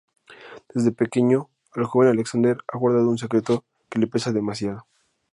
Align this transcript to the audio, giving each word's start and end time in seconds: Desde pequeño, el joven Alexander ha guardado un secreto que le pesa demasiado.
Desde 0.73 0.91
pequeño, 0.91 1.51
el 1.75 1.83
joven 1.85 2.09
Alexander 2.09 2.57
ha 2.73 2.77
guardado 2.79 3.07
un 3.07 3.19
secreto 3.19 3.65
que 3.87 3.99
le 3.99 4.07
pesa 4.07 4.31
demasiado. 4.31 4.87